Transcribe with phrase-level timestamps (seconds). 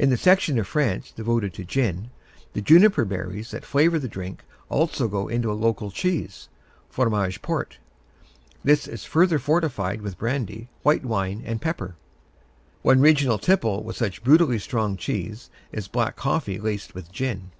[0.00, 2.10] In the section of France devoted to gin,
[2.54, 6.48] the juniper berries that flavor the drink also go into a local cheese,
[6.90, 7.78] Fromage Fort.
[8.64, 11.94] This is further fortified with brandy, white wine and pepper.
[12.82, 17.52] One regional tipple with such brutally strong cheese is black coffee laced with gin.